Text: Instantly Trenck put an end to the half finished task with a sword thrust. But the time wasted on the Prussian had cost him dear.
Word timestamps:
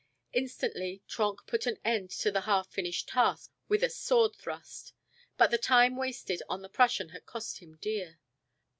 Instantly 0.33 1.03
Trenck 1.07 1.45
put 1.45 1.67
an 1.67 1.77
end 1.85 2.09
to 2.09 2.31
the 2.31 2.41
half 2.41 2.71
finished 2.71 3.07
task 3.09 3.51
with 3.67 3.83
a 3.83 3.89
sword 3.91 4.35
thrust. 4.35 4.93
But 5.37 5.51
the 5.51 5.59
time 5.59 5.95
wasted 5.95 6.41
on 6.49 6.63
the 6.63 6.69
Prussian 6.69 7.09
had 7.09 7.27
cost 7.27 7.59
him 7.59 7.75
dear. 7.79 8.17